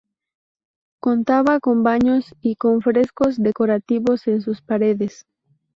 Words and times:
Contaba 0.99 1.59
con 1.59 1.83
baños 1.83 2.33
y 2.41 2.55
con 2.55 2.81
frescos 2.81 3.37
decorativos 3.37 4.25
en 4.27 4.41
sus 4.41 4.59
paredes. 4.59 5.27